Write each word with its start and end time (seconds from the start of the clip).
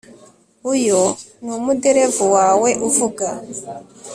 Uyu 0.71 1.01
ni 1.43 1.51
umuderevu 1.57 2.23
wawe 2.35 2.69
avuga 2.87 3.27